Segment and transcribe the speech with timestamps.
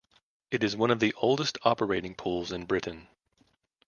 [0.49, 3.07] It is one of the oldest operating pools in Britain.